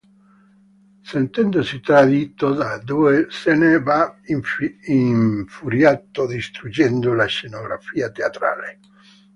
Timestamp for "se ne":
3.29-3.79